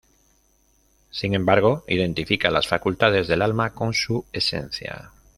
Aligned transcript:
Sin 1.11 1.35
embargo, 1.35 1.83
identifica 1.87 2.49
las 2.49 2.67
facultades 2.67 3.27
del 3.27 3.43
alma 3.43 3.69
con 3.75 3.93
su 3.93 4.25
esencia. 4.33 5.11